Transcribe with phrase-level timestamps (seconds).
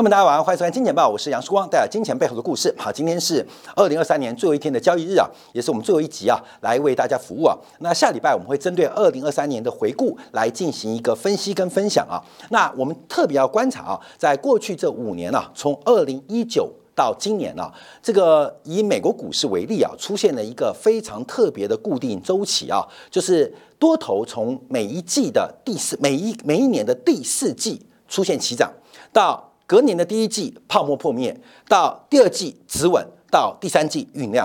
[0.00, 2.74] 朋友们，大家晚上，欢迎收看《金钱报》，我是杨曙光，带来金钱背后的故事。
[2.78, 7.54] 好，今天是二零二三年最后一天的交易日啊，也是我们最后一集啊，来为大家服务啊。
[7.80, 12.16] 那下礼拜我们会针对二零二三年的回顾来进行一个分析跟分享啊。
[12.48, 17.70] 那我们特别要观察啊，在过去这五年啊，从二零一九到今年啊，
[18.02, 28.72] 这个以美国股市为例啊，出现了一个非常特别的固定周期啊，就是多头从每一季的第四每一每一年的第四季出现起涨
[29.12, 29.49] 到。
[29.70, 31.32] 隔年的第一季泡沫破灭，
[31.68, 34.44] 到第二季止稳，到第三季酝酿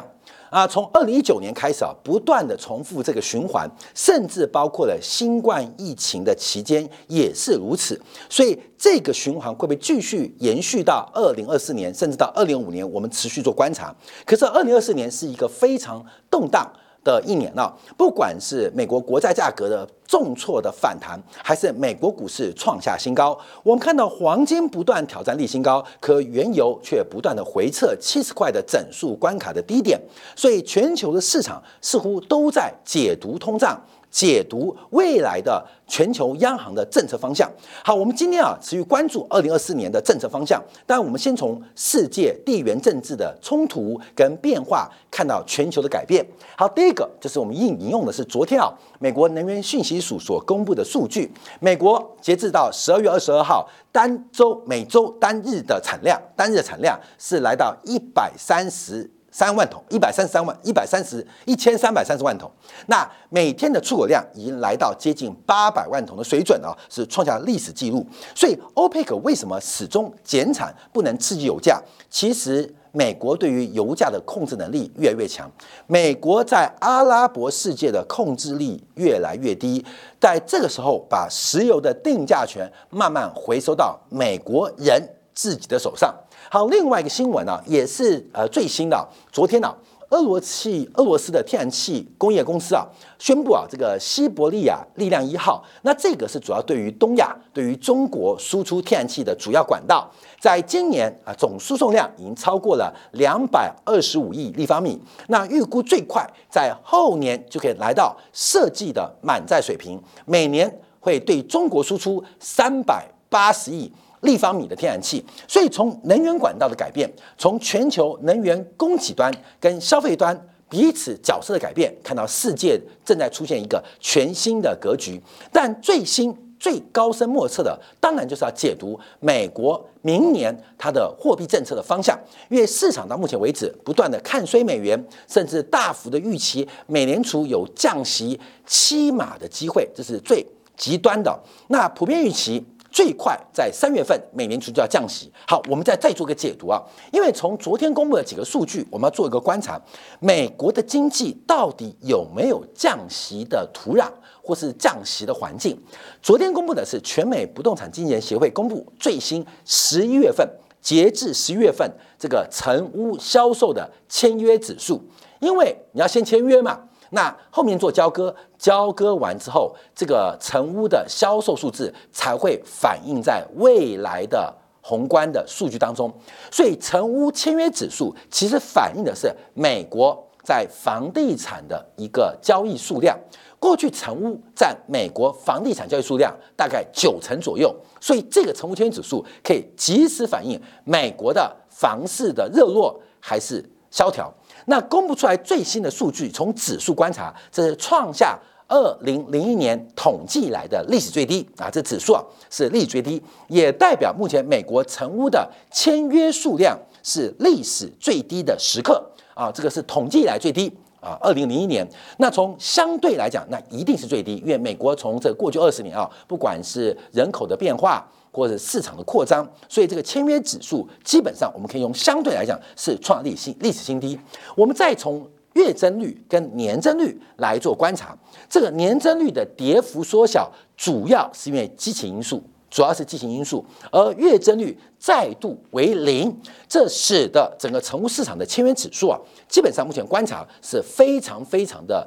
[0.52, 8.00] 啊，从二零一九年开始啊，不断的重复这个循环，甚至包括了新冠疫情的期间也是如此。
[8.30, 12.88] 所以这个循环会不会继续延续到二零二四年，甚至到二零五年？
[12.88, 13.92] 我们持续做观察。
[14.28, 16.72] 可是二零二四年是一个非常动荡。
[17.06, 30.02] 的一年了，不管是美国国债价格的重挫的反弹，还是美国股市创下新高，我们看到黄金不断挑战历新高，可原油却不断的回撤七十块的整数关卡的低点，
[30.36, 33.80] 所以全球的市场似乎都在解读通胀。
[34.16, 37.52] 解读未来的全球央行的政策方向。
[37.84, 40.64] 好，我们今天啊持续关注二零二四年的政策方向。
[40.88, 46.26] 但我们先从世界地缘政治的冲突跟变化看到全球的改变。
[46.58, 51.30] 好，第一个就是我们引引用的是昨天啊美国能源信息署所公布的数据。
[51.60, 59.12] 美国截至到十二月二十二号单周每周单日的产量，单日产量是来到一百三十。
[59.36, 62.50] 三万桶，一百三十三万，一百三十一千三百三十万桶。
[62.86, 68.08] 那每天的出口量已经来到接近八百万桶的水准啊，是创下历史记录。
[68.34, 71.84] 所以，欧佩克为什么始终减产，不能刺激油价？
[72.10, 75.52] 其实，美国对于油价的控制能力越来越强，
[75.86, 79.86] 美国在阿拉伯世界的控制力越来越低。
[80.18, 86.16] 在这个时候，把石油的定价权慢慢回收到美国人自己的手上。
[86.50, 89.08] 好，另外一个新闻呢，也是呃最新的。
[89.32, 89.76] 昨天呢，
[90.10, 92.86] 俄罗斯俄罗斯的天然气工业公司啊，
[93.18, 100.08] 宣布啊，这个西伯利亚力量一号，那这个是主要对于东亚、对于中国输出天然气的主要管道，
[100.40, 105.02] 在今年啊，总输送量已经超过了两百二十五亿立方米。
[105.28, 113.92] 那预估最快在后年就可以来到设计的满载水平，每年会对中国输出三百八十亿。
[114.26, 120.38] 立方米的天然气，所以从能源管道的改变，从全球能源供给端跟消费端
[120.68, 125.22] 彼此角色的改变，看到世界正在出现一个全新的格局。
[125.54, 132.20] 但最新最高深莫测的，当然就是要解读美国明年它的货币政策的方向，
[132.50, 141.40] 因为市场到目前为止不断的看衰美元，甚至大幅的预期美联储有降息七码的机会，这是最极端的。
[141.68, 142.66] 那普遍预期。
[142.96, 145.30] 最快在三月份，美联储就要降息。
[145.46, 149.78] 好，我们再再做个解读啊，因为从昨天公布的几个数据，我们要做一个观察，
[150.22, 154.08] 美国的经济到底有没有降息的土壤
[154.42, 155.78] 或是降息的环境？
[156.22, 165.04] 昨天公布的是全美不动产经纪人协会公布最新十一月份，截至十一月份这个成屋销售的签约指数，
[165.42, 166.80] 因为你要先签约嘛。
[167.16, 176.14] 那后面做交割，交割完之后，这个成屋的销售数字才会反映在未来的宏观的数据当中。
[176.52, 183.18] 所以，成屋签约指数其实反映的是美国在房地产的一个交易数量。
[183.58, 194.32] 过去成屋占美国房地产交易数量大概九成左右，所以这个成屋签约指数可以及时反映美国的房市的热络还是萧条。
[194.66, 198.38] 那公布出来最新的数据，从指数观察，这是创下
[198.68, 201.70] 二零零一年统计来的历史最低啊！
[201.70, 209.04] 这指数啊是历史最低，也代表目前美国成屋的签约数量是历史最低的时刻
[209.36, 209.52] 啊！
[209.52, 211.16] 这个是统计以来最低啊！
[211.22, 211.88] 二零零一年，
[212.18, 218.04] 那从相对来讲，那一定是最低，因为美国从这过去二十年啊，不管是人口的变化。
[218.36, 224.20] 或者市场的扩张，所以这个签约指数基本上我们可以用相对来讲是创历新历史新低。
[224.58, 228.14] 我们再从月增率跟年增率来做观察，
[228.50, 239.18] 这个年增率的跌幅缩小，主要是因为激情因素，主要是激情因素，而月增率再度为零，这使得整个成屋市场的签约指数啊，
[239.48, 242.06] 基本上目前观察是非常非常的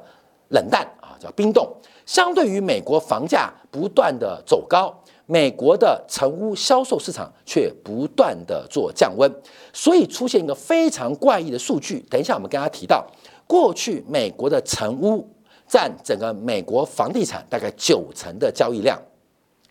[0.49, 1.67] 冷淡啊，叫冰冻。
[2.05, 4.91] 相对于美国房价不断的走高。
[5.31, 9.31] 美国的成屋销售市场却不断的做降温，
[9.71, 12.03] 所以出现一个非常怪异的数据。
[12.09, 13.05] 等一下，我们跟大家提到，
[13.45, 15.29] 过去美国的成屋
[15.67, 18.99] 占整个美国房地产大概九成的交易量，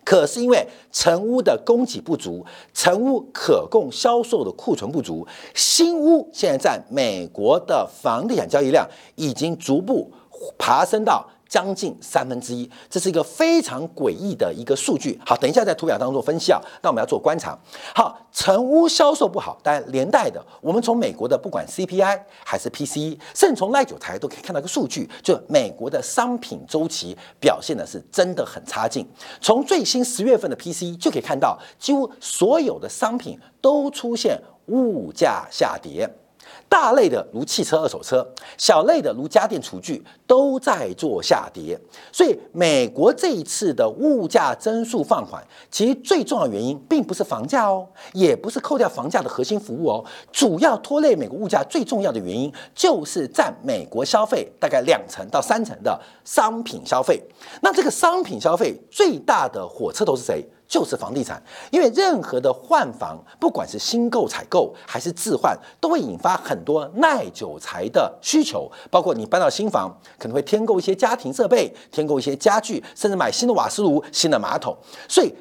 [0.05, 5.27] 可是因为成屋的供给不足，成屋可供销售的库存不足，
[5.57, 10.13] 新屋现在在美国的房地产交易量已经逐步
[10.57, 11.29] 爬升到。
[11.49, 15.19] 将近三分之一，这是一个非常诡异的一个数据。
[15.25, 16.61] 好，等一下在图表当中分析啊。
[16.83, 17.59] 那我们要做观察。
[17.95, 29.09] 好，成屋销售不好，但连带的，我们从美国的不管 CPI 还是 PCE，甚至从赖九台都可以看到一个数据，就美国的商品周期表现的是真的很差劲。
[29.41, 36.09] 从最新十月份的 PCE 就可以看到，几乎所有的商品都出现物价下跌。
[36.69, 38.27] 大类的如汽车二手车，
[38.57, 41.79] 小类的如家电厨具都在做下跌，
[42.13, 57.23] 所以美国这一次的物价增速放缓，其实最重要原因并不是房价哦，也不是扣掉房价的核心服务哦，主要拖累美国物价最重要的原因就是占美国消费大概两成到三成的商品消费。
[57.63, 60.47] 那这个商品消费最大的火车头是谁？
[60.69, 68.71] 就是房地产，因为任何的换房，不管是新购、采购还是置换，都会引发很多耐久材的需求。
[68.91, 74.77] 包括你搬到新房，可能会添购一些家庭设备，添购一些家具，甚至买新的瓦斯炉、新的马桶。
[75.09, 75.33] 所以。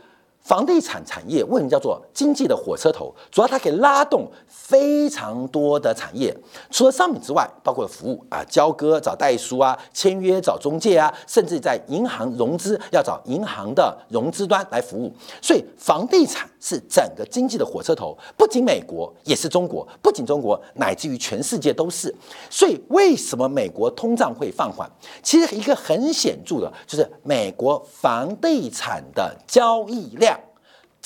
[0.48, 3.14] 房地产产业为什么叫做经济的火车头？
[3.30, 6.34] 主要它可以拉动非常多的产业，
[6.72, 15.12] 除了商品之外，包括服务啊，交割找代书啊，签约找中介啊，甚至在银行融资要找银行的融资端来服务。
[15.42, 22.16] 所以房地产是整个经济的火车头，不仅美国，也是中国，不仅中国，乃至于全世界都是。
[22.50, 24.90] 所以为什么美国通胀会放缓？
[25.22, 30.37] 其实一个很显著的就是美国房地产的交易量。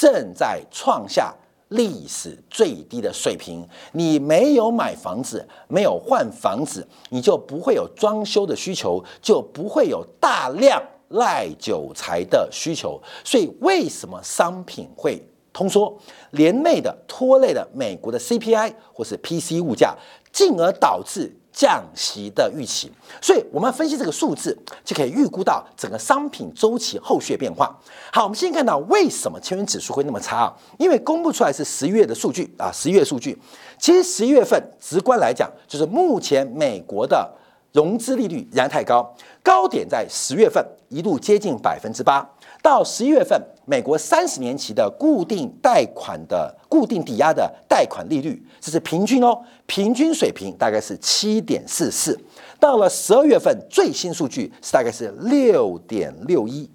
[0.01, 1.31] 正在创下
[1.67, 3.63] 历史最低的水平。
[3.91, 12.99] 你没有买房子，没有换房子，你就不会有装修的需求，就不会有大量赖久财的需求。
[13.23, 15.95] 所以，为什么商品会通缩，
[16.31, 19.95] 连累的拖累了美国的 CPI 或是 PC 物价，
[20.33, 21.31] 进而导致？
[21.51, 27.77] 降息的预期，所以我们分析这个数字，就可以预估到整个商品周期后续变化。
[28.13, 30.53] 好，我们先看到为什么千元指数会那么差啊？
[30.77, 33.37] 因为公布出来是十一月的数据啊，十一月数据，
[33.77, 37.29] 其实十一月份直观来讲，就是目前美国的
[37.73, 39.13] 融资利率仍然太高，
[39.43, 42.27] 高点在十月份一度接近百分之八。
[42.61, 52.19] 到十一月份，美国三十年期的固定贷款的固定抵押的贷款利率，这是平均哦，平均水平大概是七点四四。
[52.59, 56.69] 到了十二月份，最新数据是大概是六点六一，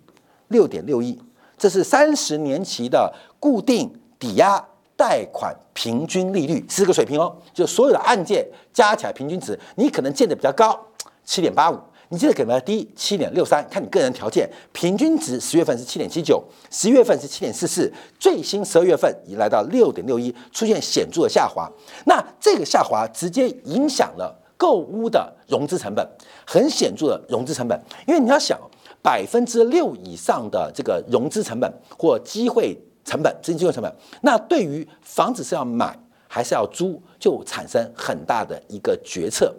[0.48, 1.20] 六点六一，
[1.58, 4.58] 这是三十年期的固定抵押
[4.96, 10.80] 贷款平均利率，是这个水平哦，就所有的案件加起来平均值，你可能见的比较高，
[11.26, 11.78] 七点八五。
[12.08, 14.48] 你记得给比较低，七点六三，看你个人条件。
[14.72, 21.70] 平均值十月份是七点七九，十月份是七点四四，最新十二月份已来到六点六一，出现显著的下滑。
[22.04, 26.08] 那这个下滑直接影响了购屋的融资成本，
[26.46, 27.80] 很显著的融资成本。
[28.06, 28.58] 因为你要想，
[29.02, 33.92] 百分之六以上的这个融资成本或机会成本，资金机会成本，
[34.22, 35.98] 那对于房子是要买
[36.28, 39.52] 还是要租，就产生很大的一个决策。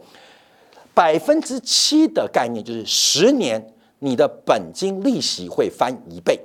[0.98, 6.40] 百分之七的概念就是十年，你的本金利息会翻一倍。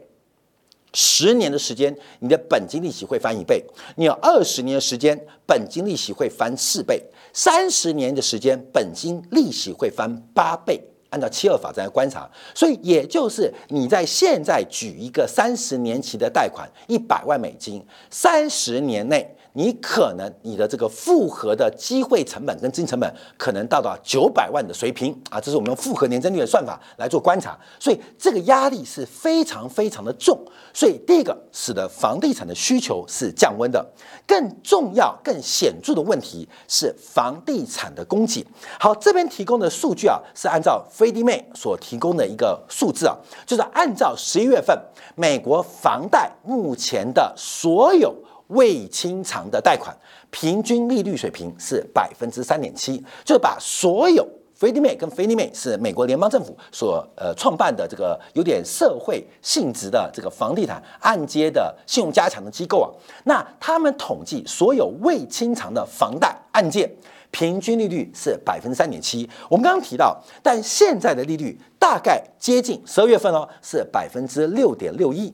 [0.93, 3.65] 十年的时间，你的本金利息会翻一倍。
[3.97, 7.03] 你有二十年的时间，本金利息会翻四倍。
[7.33, 10.79] 三十年的时间，本金利息会翻八倍。
[11.09, 19.35] 按照七二法则来观察，所以也就是你在现在举一个三十年期的贷款，一百万美金，三十年内。
[19.55, 30.39] 你可能你的这个复合的机会成本跟资金成本可能到达九百万的水平啊，这是我们用复合年增率的算法来做观察，所以这个压力是非常非常的重。
[30.73, 33.85] 所以第一个使得房地产的需求是降温的，
[34.27, 38.47] 更重要、更显著的问题是房地产的供给。
[38.81, 43.15] 好，这边提供的数据啊，是按照 FRED 所提供的一个数字啊，
[43.47, 44.79] 就是按照十一月份
[45.15, 48.17] 美国房贷目前的所有。
[48.53, 49.97] 未清偿的贷款
[50.31, 54.27] 平均利率水平是百分之三点七，就把所有
[54.59, 62.89] Freddie Mac 跟 Fannie Mae 是美国联邦政府所呃创办的这个有点社会性质的这个房地产按揭的信用加强的机构啊，
[63.25, 66.89] 那他们统计所有未清偿的房贷案件
[67.33, 69.29] 平均利率是百分之三点七。
[69.49, 75.33] 我们刚刚提到，但现在的利率大概接近十二月份哦，是百分之六点六一。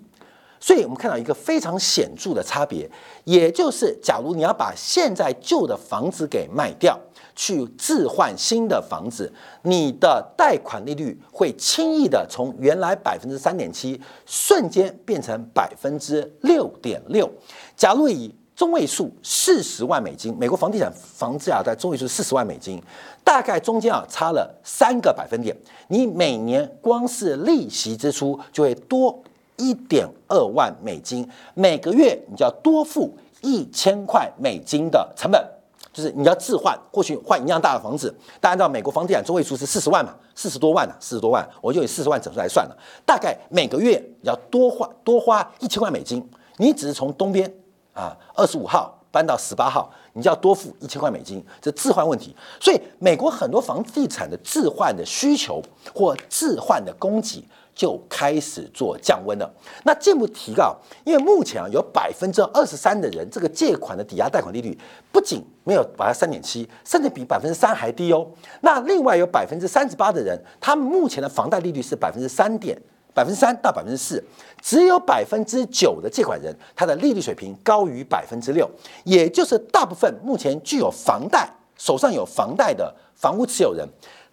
[0.68, 2.87] 所以我们看到一个非常显著的差别，
[3.25, 7.00] 也就是假如你要把现在旧的房子给卖掉，
[7.34, 9.32] 去置换新的房子，
[9.62, 17.26] 你的贷款利率会轻易的从原来百分之三点七瞬间变成百分之六点六。
[17.75, 22.78] 假如以中位数四十万美金，美国房地产房价在中位数四十万美金，
[23.25, 25.56] 大概中间啊差了三个百分点，
[25.88, 29.18] 你每年光是利息支出就会多
[29.58, 35.44] 一点二万美金，每个月你就要多付一千块美金的成本，
[35.92, 47.52] 就是你要置换，或许换一样大的房子，大家知道美国房地产中位数是四十万嘛，四十多万呢，四十多万，我就以四十万整数来算了，大概每个月要多花多花一千块美金，你只是从东边。
[47.94, 52.32] 啊，二十五号搬到十八号，你就要多付一千块美金，这置换问题。
[52.60, 55.60] 所以美国很多房地产的置换的需求
[55.92, 57.44] 或置换的供给
[57.78, 59.49] 就开始做降温了。
[59.85, 64.76] 那进一步提高，因为目前啊有百分之二十三的人，这个借款的抵押贷款利率
[65.12, 68.26] 不仅没有把它三点七，甚至比百分之三还低哦。
[68.62, 72.76] 那另外有百分之三十八的人，他们目前的房贷利率是百分之三点。
[73.14, 74.23] 百分之三到百分之四，
[74.62, 78.70] 只有百分之九的借款人，他的利率水平高于百分之六，
[79.02, 83.85] 也就是大部分目前具有房贷、手上有房贷的房屋持有人，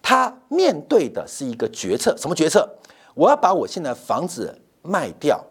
[0.03, 2.69] 他面对的是一个决策，什么决策？
[3.15, 5.43] 我要把我现在房子卖掉，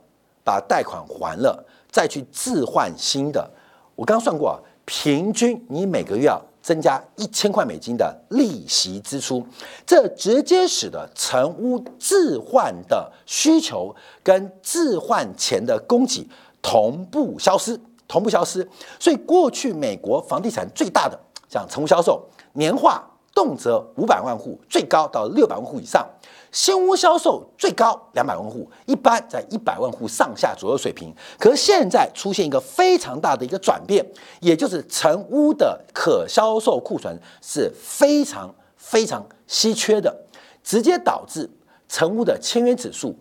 [0.44, 3.50] 把贷款还了，再去置换新的。
[3.96, 4.54] 我刚算过啊，
[4.84, 6.40] 平均你每个月要。
[6.64, 9.46] 增加一千块美金的利息支出，
[9.84, 16.26] 这直接使得成屋置换的需求跟置换钱的供给
[16.62, 17.78] 同步消失，
[18.08, 18.66] 同步消失。
[18.98, 26.08] 所以过去美国房地产最大的像成屋销售，年化动辄五百万户，最高到六百万户以上。
[26.52, 31.12] 新屋销售最高两百万户，一般在一百万户上下左右水平。
[31.36, 34.06] 可是现在出现一个非常大的一个转变，
[34.38, 40.16] 也就是成屋的可销售库存是非常非常稀缺的，
[40.62, 41.50] 直接导致
[41.88, 43.18] 成屋的签约指数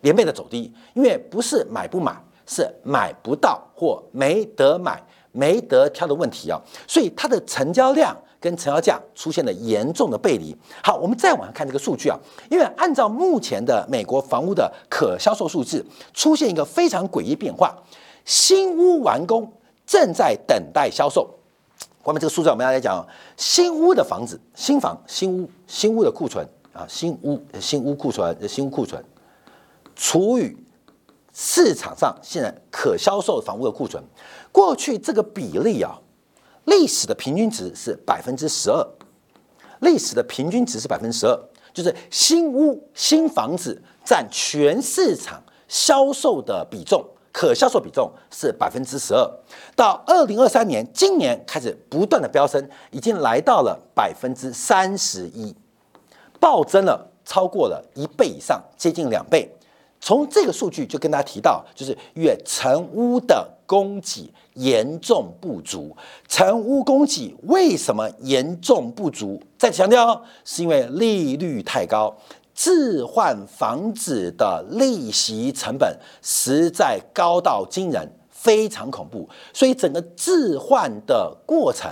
[0.00, 0.74] 连倍的走低。
[0.94, 5.00] 因为不是买不买，是买不到或没得买、
[5.30, 8.16] 没得挑的问题啊，所以它的成交量。
[8.42, 10.54] 跟成交价出现了严重的背离。
[10.82, 12.18] 好，我们再往下看这个数据啊，
[12.50, 17.72] 因为按照目前的美国房屋的可销售数字，出现一个非常诡异变化：
[18.24, 19.50] 新屋完工
[19.86, 21.30] 正在等待销售。
[22.02, 23.06] 关于这个数字，我们要来讲
[23.36, 29.02] 新屋的房子、新房、新屋、新屋的库存啊，新屋、新屋库存、新屋库存
[29.94, 30.56] 除以
[31.32, 34.02] 市场上现在可销售房屋的库存，
[34.50, 35.96] 过去这个比例啊。
[36.64, 38.86] 历史的平均值是百分之十二，
[39.80, 41.38] 历史的平均值是百分之十二，
[41.72, 49.28] 就是新屋新房子占全市场销售的比重，可销售比重是百分之十二。
[49.74, 55.54] 到二零二三年，今年开始不断的飙升，已经来到了百分之三十一，
[56.38, 59.50] 暴增了超过了一倍以上，接近两倍。
[60.00, 65.96] 从这个数据就跟大家提到，就是月成屋的供给严重不足。
[66.28, 69.40] 成屋供给为什么严重不足？
[69.56, 72.14] 再强调，是因为利率太高，
[72.54, 79.26] 置换房子的利息成本实在高到惊人，非常恐怖。
[79.54, 81.90] 所以整个置换的过程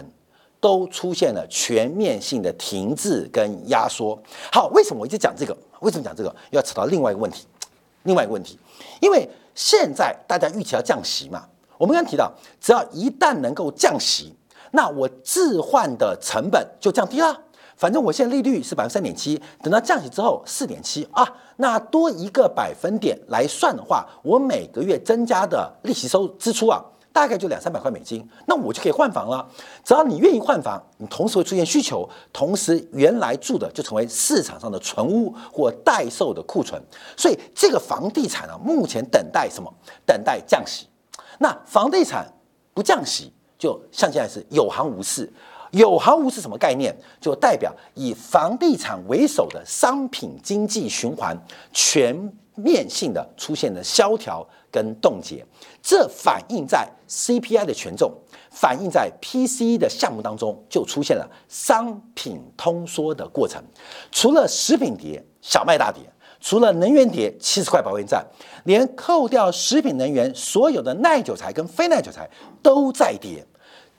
[0.60, 4.22] 都出现了全面性的停滞跟压缩。
[4.52, 5.56] 好，为什么我一直讲这个？
[5.80, 6.36] 为什么讲这个？
[6.50, 7.46] 要扯到另外一个问题。
[8.02, 8.58] 另外一个问题，
[9.00, 11.46] 因为现在大家预期要降息嘛，
[11.80, 14.34] 我们刚刚提到，只要一旦能够降息，
[14.72, 17.34] 那我置换的成本就降低了。
[17.74, 26.84] 反正我现在利率是百分之三点七，等到降息之后四点七啊，那多一个百分点来算的话，我每个月增加的利息收支出啊。
[27.12, 29.44] 大概就两三百块美金，那我就可以换房了。
[29.82, 36.80] 只要你愿意换房，你同时会出现需求，同时原来住的就成为市场上的存屋或待售的库存。
[37.16, 39.68] 所以这个房地产啊，目前等待什么？
[40.06, 40.86] 等待降息。
[41.42, 42.30] 那房地产
[42.74, 45.32] 不降息，就像现在是有行无市。
[45.70, 46.94] 有行无市什么概念？
[47.20, 51.34] 就代表以房地产为首的商品经济循环
[51.72, 52.14] 全
[52.56, 54.46] 面性的出现了萧条。
[54.72, 55.44] 跟冻结，
[55.82, 58.12] 这反映在 CPI 的权重，
[58.52, 63.60] 反映在 PCE 的项目当中，就出现了商品通缩的过程。
[64.12, 66.04] 除了食品跌，小麦大跌；
[66.40, 68.24] 除了能源跌，七十块保卫战，
[68.64, 72.28] 连扣掉食品能源，所有的耐久材跟非耐久材
[72.62, 73.44] 都在跌。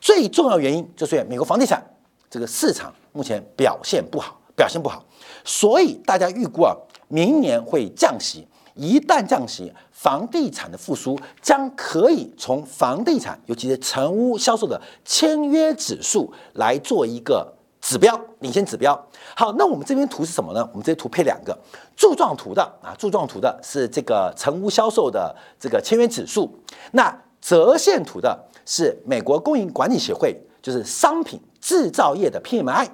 [0.00, 1.80] 最重要原因就是美国房地产
[2.28, 5.04] 这个市场目前表现不好，表现不好，
[5.44, 6.74] 所以大家预估啊，
[7.08, 8.46] 明年会降息。
[8.74, 18.98] 一旦降息，房地产的复苏将可以从房地产，尤其是成屋销售的签约指数来做一个指标，领先指标。
[19.36, 20.66] 好，那我们这边图是什么呢？
[20.72, 21.54] 我们这图配两个
[21.94, 26.50] 柱状图的啊，柱状图的是这个成屋销售的这个签约指数，
[26.92, 32.88] 那折线图的是美国供应管理协会，就是商品制造业的 PMI。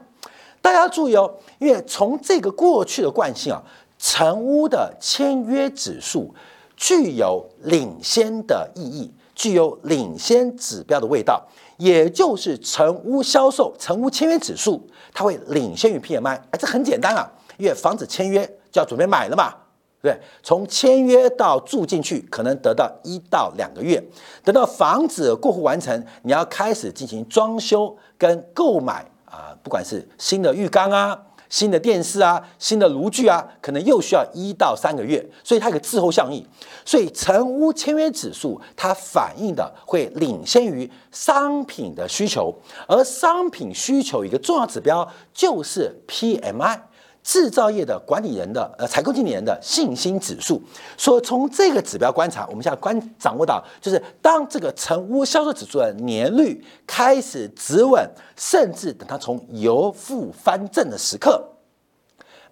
[0.61, 3.63] 大家注意哦，因为从这个过去的惯性啊。
[4.01, 6.33] 成屋的签约指数
[6.77, 11.41] 具有领先的意义，具有领先指标的味道，
[11.77, 16.37] 也就是成屋销售、成屋签约指数，它会领先于 PMI。
[16.51, 19.55] 哎，这很简单啊，因为房子签约就要准备买了嘛，
[20.03, 24.03] 对不对从签约到住进去，可能得到一到两个月，
[24.43, 31.17] 等到房子过户完成，你要开始进行装修跟购买啊，不管是新的浴缸啊。
[31.49, 36.45] 新的电视啊，新的炉具啊，可能又需要一到三个月，所以它有个滞后效应。
[36.85, 42.55] 所以成屋签约指数它反映的会领先于商品的需求，
[42.87, 46.81] 而商品需求一个重要指标就是 PMI。
[47.23, 50.63] 制造业的管理人的呃采购经理人的信心指数，
[50.97, 61.45] 说从这个指标观察，我们现在观掌握到，就是当这个成屋销售指数的年率开始止稳，甚至等它从由负翻正的时刻，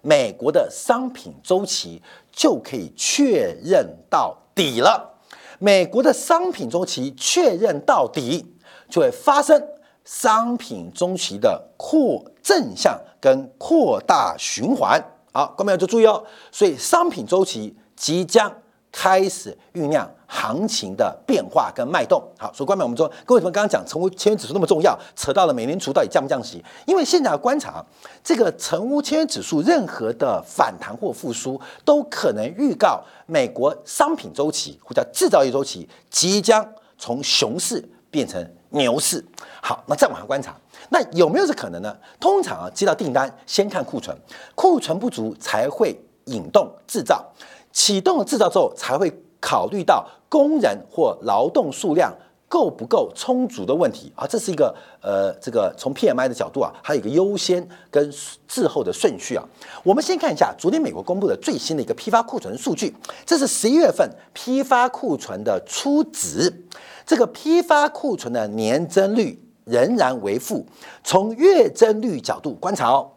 [0.01, 5.17] 美国的商品周期就可以确认到底了。
[5.59, 8.45] 美国的商品周期确认到底，
[8.89, 9.59] 就会发生。
[10.07, 16.23] 商品中期的扩正向跟扩大循环，好，各位要注意哦。
[16.49, 18.49] 所以商品周期即将
[18.89, 22.23] 开始酝酿行情的变化跟脉动。
[22.39, 26.63] 好，所以关妹，我们说，各位什么刚刚讲成屋签约指数那么重要，扯到了美联储到底降不降息？
[26.85, 27.85] 因为现在观察
[28.23, 36.65] 这个成屋签约指数，任何的反弹或复苏，都可能预告美国商品周期或者制造业周期即将
[36.97, 38.49] 从熊市变成。
[38.69, 39.23] 牛市
[39.61, 40.55] 好，那再往下观察，
[40.89, 41.95] 那有没有这可能呢？
[42.19, 44.15] 通常啊，接到订单先看库存，
[44.55, 47.25] 库存不足才会引动制造，
[47.71, 52.13] 启动了制造之后，才会考虑到工人或劳动数量
[52.47, 54.25] 够不够充足的问题啊。
[54.27, 58.13] 这是一个呃，这个从 PMI 的角度啊，还有一个优先跟
[58.47, 59.43] 滞后的顺序啊。
[59.83, 66.65] 我们先看一下昨天美国公布的最新的一个批发库存数据，这是十一月份批发库存的初值。
[67.05, 70.65] 这个批发库存的年增率仍然为负，
[71.03, 73.11] 从月增率角度观察哦，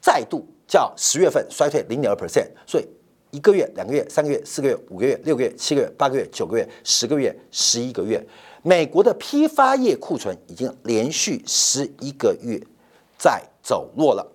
[0.00, 2.88] 再度较十月份衰退零点二 percent，所以
[3.30, 8.26] 一个月、两个月、三个月、四个月、五个月、六个月、七个月、八个月、九个月、十个月、十一个月，
[8.62, 12.60] 美国的批发业库存已经连续十一个月
[13.18, 14.26] 在走弱了。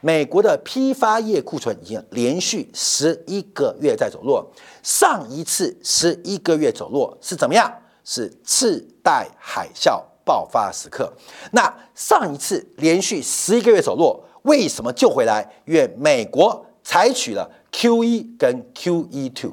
[0.00, 4.44] 美国的批发业库存已经连续十一个月在走弱，
[4.82, 7.72] 上一次十一个月走弱是怎么样？
[8.04, 11.12] 是次贷海啸爆发时刻。
[11.52, 15.48] 那上一次连续十一个月走弱，为什么救回来？
[15.66, 19.52] 因为美国采取了 Q 一跟 Q E two。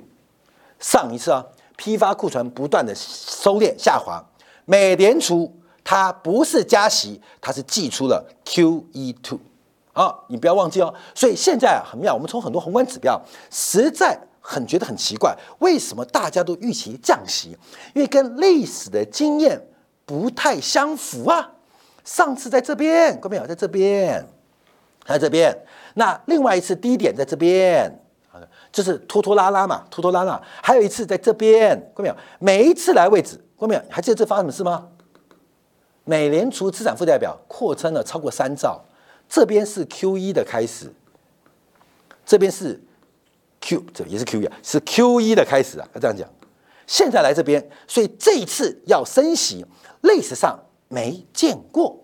[0.80, 1.46] 上一次啊，
[1.80, 4.22] 批发库存不断的收敛下滑，
[4.66, 5.50] 美联储
[5.82, 9.40] 它不是加息，它是寄出了 Q E two。
[9.94, 10.94] 啊，你不要忘记哦。
[11.16, 14.20] 所以现在啊很妙，我们从很多宏观指标实在。
[14.42, 17.56] 很觉得很奇怪，为什么大家都预期降息？
[17.94, 19.62] 因为跟历史的经验
[20.06, 21.52] 不太相符啊。
[22.04, 24.26] 上次在这边，各位朋友在这边，
[25.06, 25.56] 在这边。
[25.94, 27.94] 那另外一次低点在这边，
[28.72, 30.42] 就是拖拖拉拉嘛，拖拖拉拉。
[30.62, 34.88] 还有一次在这边，各位朋友，每一次来位置，各位朋友还记得这发生什么事吗？
[36.06, 38.84] 美联储资产负债表扩增了超过三兆，
[39.28, 40.94] 这边是 Q 一的开始，
[42.26, 42.82] 这边是。
[43.62, 46.26] Q 这也是 Q 一啊，是 Q 一的开始啊，要这样讲。
[46.88, 49.66] 现在来这边，所以这一次要升息，
[50.00, 52.02] 历史上没见过。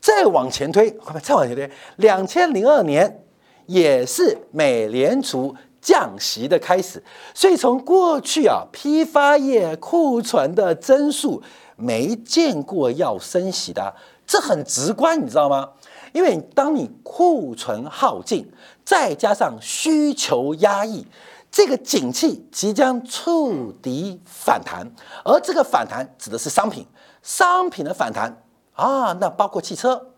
[0.00, 0.90] 再往前推，
[1.22, 3.24] 再往前推，两千零二年
[3.66, 5.54] 也是美联储
[5.86, 7.00] 降息的开始。
[7.32, 11.40] 所以从过去啊，批发业库存的增速
[11.76, 13.94] 没见过要升息的，
[14.26, 15.68] 这很直观，你知道吗？
[16.12, 18.50] 因为当你库存耗尽，
[18.84, 21.06] 再加上需求压抑，
[21.52, 24.90] 这个景气即将触底反弹，
[25.24, 26.84] 而这个反弹指的是商品，
[27.22, 28.42] 商品的反弹
[28.74, 30.08] 啊，那包括汽车，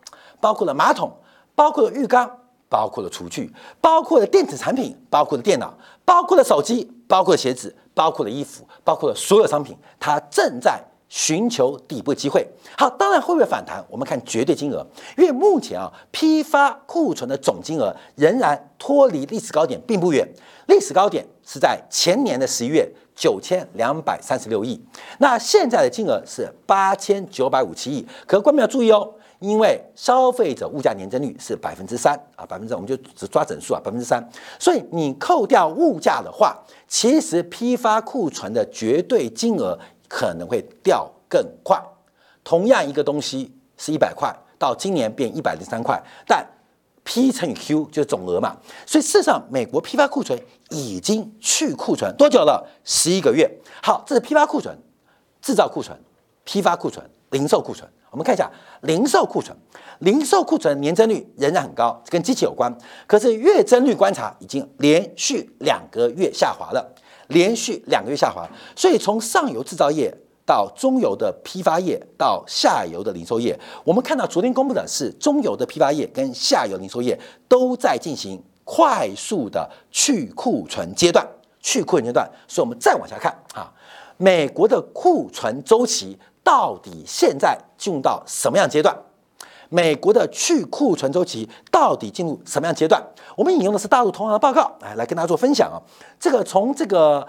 [0.41, 1.13] 包括了马桶，
[1.55, 2.38] 包括了浴缸，
[2.69, 5.73] 包括了厨具，包括了电子产品，包括了电脑，
[6.05, 12.47] 包括了手机，包括了鞋子，包括了衣服，包括了所有商品，它正在寻求底部机会。
[12.77, 13.83] 好，当然会不会反弹？
[13.89, 20.29] 我们看绝对金额，因为目前啊，批发库存的总金额仍然脱离历史高点并不远。
[20.67, 24.79] 历史高点是在前年的十一月九千两百三十六亿，
[25.19, 28.07] 那现在的金额是八千九百五七亿。
[28.27, 34.23] 可观众要注意哦，因为消费者物价年增率是百分之三啊，百分之我们就只抓整数啊，百分之三。
[34.59, 41.81] 所以你扣掉物价的话，其实批发库存的绝对金额可能会掉更快。
[42.43, 46.47] 同样一个东西是一百块，到今年变一百零三块，但
[47.05, 48.57] P 乘以 Q 就是总额嘛。
[48.85, 50.39] 所以事实上，美国批发库存。
[50.71, 52.63] 已经去库存多久了？
[52.85, 53.51] 十一个月。
[53.83, 54.77] 好，这是批发库存、
[55.41, 55.99] 制造库存、
[56.45, 57.91] 批发库存、零售库存。
[58.11, 58.51] 我们看一下
[58.83, 59.57] 零售库存，
[60.01, 62.73] 零售库存年增率仍然很高，跟机器有关。
[63.07, 66.95] 可是月增率观察已经连续两个月下滑了，
[67.29, 68.49] 连续两个月下滑。
[68.75, 70.13] 所以从上游制造业
[70.47, 77.19] 到中游的批发业到下游的零售业，我们看到昨天公布的是中游的批发业跟下游零售业
[77.49, 78.43] 都在进行。
[78.71, 81.27] 快速的去库存阶段，
[81.59, 83.73] 去库存阶段，所以我们再往下看啊，
[84.19, 88.97] 美国的库存周期到底现在进入到什么样阶段？
[89.69, 93.03] 美国的去库存周期到底进入什么样阶段？
[93.37, 95.77] 我们引用的是大陆同行的报告，来来跟大家做分享啊。
[96.19, 97.29] 这个从这个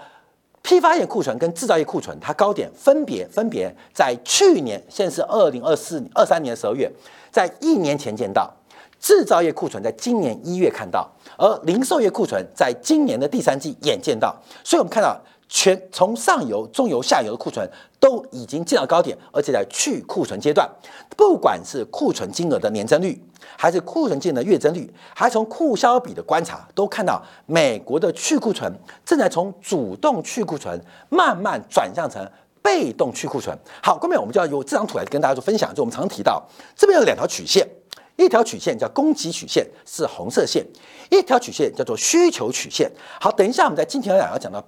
[0.62, 6.90] 批发业库存跟制造业库存，它高点分别分别在去年，现在是二零二四二三年十二月，
[7.30, 8.50] 在一年前见到。
[8.98, 11.06] 制造业库存在今年一月看到，
[11.36, 15.18] 而零售业库存在今年的第三季眼见到，所以我们看到
[15.52, 20.70] 全从上游、中游、下游的库存都已经进到高点，而且在去库存阶段。
[21.16, 23.20] 不管是库存金额的年增率，
[23.58, 28.72] 还是库存金额的月增率，还从库销比的观察，都看到美国的去库存
[29.04, 32.24] 正在从主动去库存慢慢转向成
[32.62, 33.54] 被动去库存。
[33.82, 36.40] 好，后面我们就要用这张图来跟大家做分享，就我们常提到
[36.76, 37.68] 这边有两条曲线。
[38.16, 40.62] 一条曲线叫供给曲线，是红色线；
[41.10, 42.90] 一条曲线叫做需求曲线。
[43.18, 44.62] 好，等一下我们在今天要讲到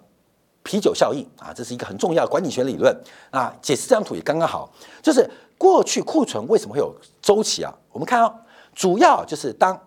[0.63, 2.97] 啤酒效应啊，这是一个很重要的管理学理论
[3.31, 3.55] 啊。
[3.61, 4.71] 解释这张图也刚刚好，
[5.03, 7.73] 就是过去库存为什么会有周期啊？
[7.91, 8.35] 我们看哦，
[8.75, 9.79] 主要就是当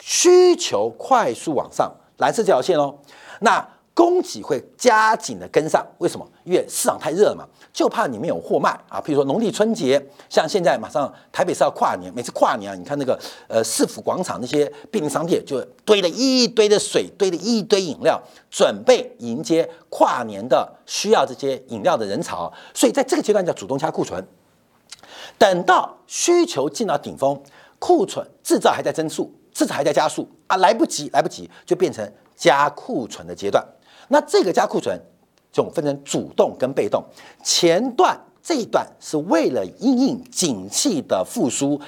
[0.00, 2.98] 需求快速往上，蓝色这条线哦，
[3.40, 3.66] 那。
[4.00, 6.26] 供给会加紧的跟上，为什么？
[6.44, 8.98] 因为市场太热了嘛，就怕你没有货卖啊。
[8.98, 18.18] 比如说农历春节，像现在马上台北是要跨年，每次跨年啊，你看那个呃市府广场那些便利商店就堆了一堆的水，堆了一堆饮料，
[18.50, 22.50] 准备迎接跨年的需要这些饮料的人潮。
[22.72, 24.26] 所以在这个阶段叫主动加库存，
[25.36, 27.38] 等到需求进到顶峰，
[27.78, 33.62] 库存制造还在增速，制造还在加速啊，来不及，来不及，就变成加库存的阶段。
[34.12, 35.00] 那这个加库存，
[35.52, 37.02] 就分成主动跟被动。
[37.44, 41.80] 前段这一段是为了应应景气的复苏，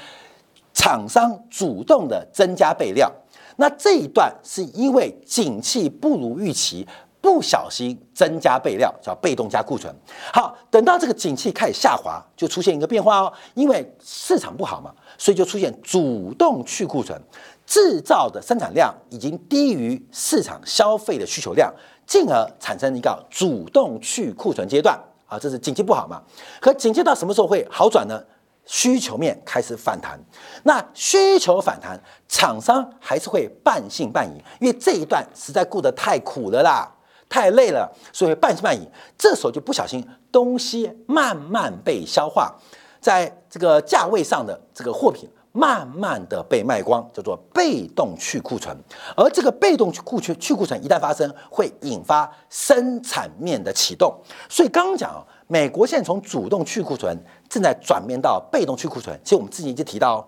[0.73, 3.11] 厂商主动的增加备料。
[3.57, 6.87] 那这一段是因为景气不如预期，
[7.21, 9.95] 不小心增加备料，叫被动加库存。
[10.33, 17.21] 好，等到这个景气开始下滑，就出现一个变化哦，因为市场不好嘛，所以就出现主动去库存，
[17.67, 21.73] 制造的生产量已经低于市场消费的需求量。
[22.05, 26.21] 进而产生一个主动去库存阶段啊，这是景气不好嘛？
[26.61, 28.21] 可景气到什么时候会好转呢？
[28.67, 30.19] 需求面开始反弹，
[30.65, 31.99] 那需求反弹，
[32.29, 36.93] 厂商还是会半信半疑，因为这一段实在过得太苦了啦，
[37.29, 38.87] 太累了，所以半信半疑。
[39.17, 42.53] 这时候就不小心东西慢慢被消化，
[43.01, 45.31] 在这个价位上的这个货品。
[45.53, 48.75] 慢慢的被卖光，叫做被动去库存，
[49.15, 54.15] 而这个被动去库存去库存一旦发生，会引发生产面的启动。
[54.49, 57.15] 所以刚刚讲，美国现在从主动去库存
[57.51, 59.15] 正在转变到被动去库存。
[59.23, 60.27] 其实我们之前已经提到，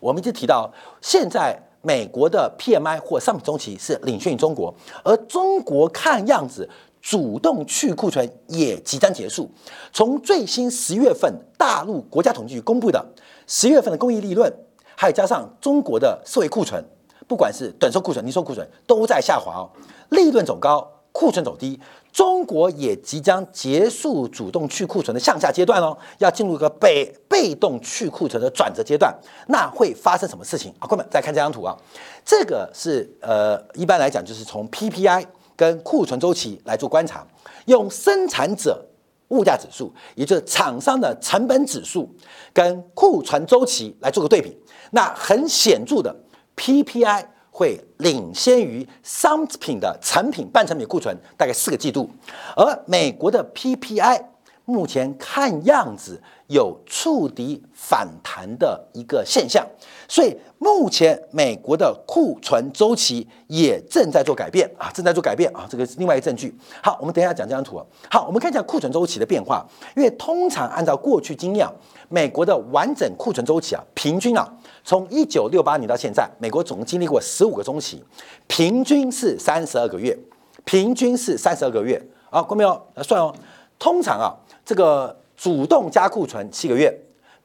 [0.00, 0.68] 我们已经提到，
[1.00, 6.68] 现在美国的 PMI 或商品周期是领先于中国，而中国看样子
[7.00, 9.48] 主动去库存也即将结束。
[9.92, 13.06] 从最新十月份大陆国家统计局公布的
[13.46, 14.52] 十月份的工业利润。
[14.96, 16.82] 还有加上中国的社会库存，
[17.26, 19.70] 不管是短售库存、零售库存，都在下滑哦。
[20.10, 21.80] 利润走高，库存走低，
[22.12, 29.12] 中国也即将结束主动去库存的向下阶段哦，要进入一个被被动去库存的转折阶段。
[29.48, 30.86] 那会发生什么事情啊？
[30.86, 31.76] 朋友们再看这张图啊，
[32.24, 35.26] 这个是呃，一般来讲就是从 PPI
[35.56, 37.26] 跟库存周期来做观察，
[37.66, 38.84] 用生产者。
[39.28, 42.08] 物价指数，也就是厂商的成本指数，
[42.52, 44.56] 跟库存周期来做个对比。
[44.90, 46.14] 那很显著的
[46.56, 52.08] ，PPI 会领先于商品的成品半成品库存大概四个季度，
[52.56, 54.24] 而美国的 PPI
[54.66, 59.66] 目前看样子有触底反弹的一个现象，
[60.08, 66.56] 所以目前美国的库存周期也正在做改变啊，正在做改变啊，这个是另外一个证据。
[66.82, 67.78] 好，我们等一下讲这张图。
[68.10, 71.68] 好，我们看一下库存周期的变化，因为通常按照过去经验，
[72.08, 74.50] 美国的完整库存周期啊，平均啊，
[74.82, 78.02] 从一九六八年到现在，美国总共经历过十五个周期，
[78.46, 80.18] 平均是三十二个月，
[80.64, 82.02] 平均是三十二个月。
[82.30, 82.80] 好，关没有？
[82.94, 83.34] 来算哦。
[83.78, 84.32] 通常啊。
[84.64, 86.96] 这个主动加库存七个月，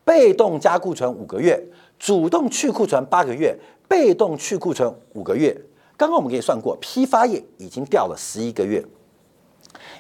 [0.04, 1.62] 被动加库存五个月，
[1.98, 5.56] 主动去库存八个月，被动去库存五个月。
[5.98, 8.86] 刚刚我们给你算过，批发业已经掉了十一个月，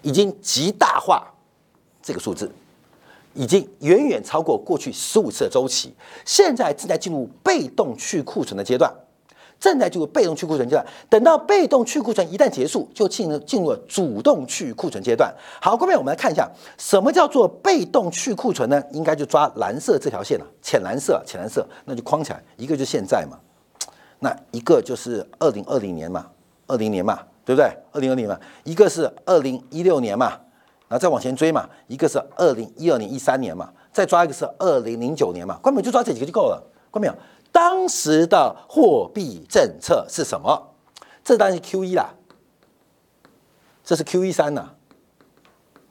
[0.02, 1.34] 已经极大化
[2.02, 2.50] 这个数字，
[3.34, 8.94] 已经远远超过过去十五次的周期，现在正在进入被动去库存的阶段。
[9.60, 15.34] 正在进入被动去库存阶段，等到被动去库存一旦结束，就进入进入了主动去库存阶段。
[15.62, 18.82] 好，后面我们来看一下什么叫做被动去库存呢？
[18.92, 23.38] 应该就抓蓝色这条线了，浅蓝色，浅蓝色，那就框起来，一个就现在嘛，
[24.20, 26.26] 那一个就是二零二零年嘛，
[26.68, 27.70] 二零年嘛，对不对？
[27.92, 30.28] 二零二零嘛，一个是二零一六年嘛，
[30.88, 37.14] 然后再往前追嘛，一个是二零一二年、一三年嘛，再抓一个是二零零九年嘛，关本就抓这几个就够了，关没有？
[37.52, 40.74] 当时的货币政策是什么？
[41.24, 42.14] 这当然是 Q 一啦，
[43.84, 44.72] 这是 Q 一三呐，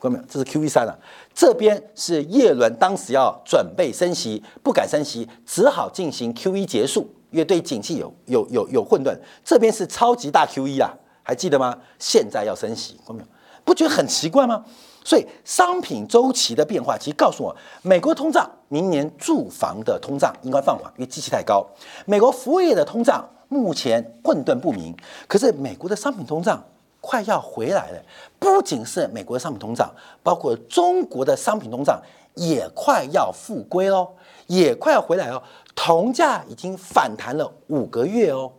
[0.00, 0.24] 看到没有？
[0.28, 0.98] 这是 Q 一三了。
[1.34, 9.16] 这边是叶伦当时要准备升息，不敢升息，只好进行 Q 一结束，因为对景气有有有有混乱。
[9.44, 10.92] 这边是超级大 Q 一啊，
[11.22, 11.78] 还记得吗？
[11.98, 13.28] 现在要升息，看到没有？
[13.64, 14.64] 不觉得很奇怪吗？
[15.04, 21.66] 所以商品周期的变化，其实告诉我，美国通胀明年住房的通胀应该放缓，因为机器太高。
[22.04, 24.94] 美国服务业的通胀目前混沌不明，
[25.26, 26.62] 可是美国的商品通胀
[27.00, 28.02] 快要回来了。
[28.38, 29.90] 不仅是美国的商品通胀，
[30.22, 32.00] 包括中国的商品通胀
[32.34, 34.08] 也快要复归喽，
[34.46, 35.42] 也快要回来哦。
[35.74, 38.52] 铜价已经反弹了五个月哦。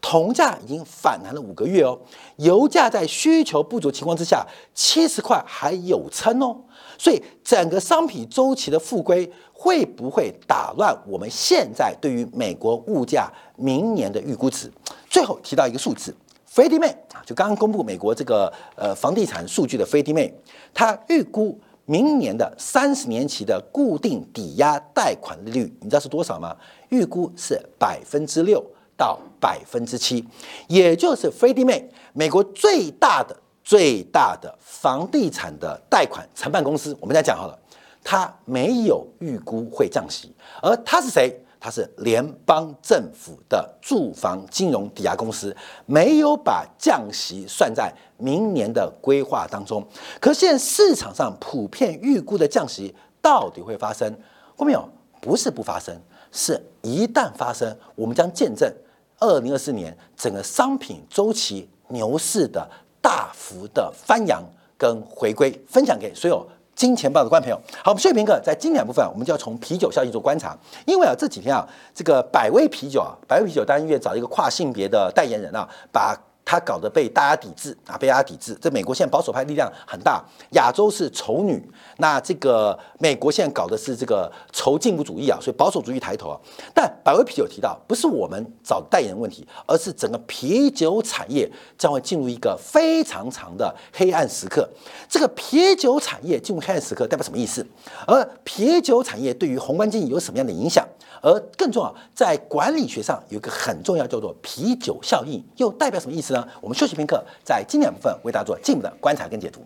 [0.00, 1.98] 铜价已经反弹了五个月哦，
[2.36, 6.56] 油价在需求不足情况之下，七十块还有撑哦，
[6.98, 14.72] 所以整个商品周期的复归会不会打乱我们现在对于美国物价明年的预估值？
[15.08, 20.32] 最后提到一个数字，飞迪妹啊，就刚刚公布美国这个呃房地产数据的飞迪妹，
[20.72, 26.56] 它预估明年的三十年期的固定抵押贷款利率，你知道是多少吗？
[26.88, 28.64] 预估是百分之六。
[29.00, 30.22] 到百分之七，
[30.68, 31.82] 也就是 Freddie Mac
[32.12, 33.34] 美国最大的
[33.64, 37.58] 最大的房地产的贷款承办公司，我们再讲好了，
[38.04, 41.34] 它没有预估会降息，而它是谁？
[41.58, 49.82] 它是联邦政府的住房金融抵押公司，没有把降息算在明年的规划当中。
[50.20, 54.14] 可现在市场上普遍预估的降息到底会发生？
[54.56, 54.86] 后面有？
[55.22, 55.94] 不是不发生，
[56.32, 58.72] 是一旦发生，我们将见证。
[59.20, 62.68] 二零二四年整个商品周期牛市的
[63.00, 64.42] 大幅的翻扬
[64.76, 67.60] 跟回归，分享给所有金钱豹的观众朋友。
[67.84, 70.56] 好，我们视频课，在经典部分，我们就要从啤酒效应做观察。
[70.86, 76.18] 因为啊，这几天啊，这个百威啤酒啊，百威啤酒当然因为找一个跨性别的代言人啊，把。
[76.50, 78.58] 他搞得被大家抵制啊，被大家抵制。
[78.60, 80.20] 这美国现在保守派力量很大，
[80.54, 81.64] 亚洲是丑女，
[81.98, 86.36] 那这个美国现在搞的是这个仇进步主义啊，所以保守主义抬头啊。
[86.74, 94.68] 但百威啤酒提到，不是我们找代言人问题，而是整个啤酒产业将会进入一个非常长的黑暗时刻。
[95.08, 97.64] 这个啤酒产业进入黑暗时刻代表什么意思？
[98.08, 100.84] 而啤酒产业对于宏观经济有什么样的影响？
[101.22, 109.64] 而更重要，在管理学上有一个很重要叫做啤酒效应，又代表什么意思呢我们休息片刻，在经典部分为大家做进一步的观察跟解读。